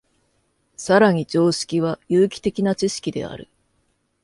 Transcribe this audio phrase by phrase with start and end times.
[0.77, 3.47] 更に常識は有機的な知識である。